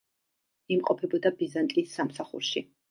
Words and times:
იმყოფებოდა 0.77 1.33
ბიზანტიის 1.43 1.95
სამსახურში. 2.01 2.69